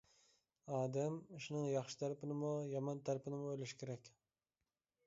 ئادەم 0.77 1.19
ئىشنىڭ 1.39 1.67
ياخشى 1.73 1.99
تەرىپىنىمۇ 2.01 2.51
يامان 2.73 3.05
تەرىپىنىمۇ 3.11 3.53
ئويلىشى 3.55 3.81
كېرەك. 3.85 4.13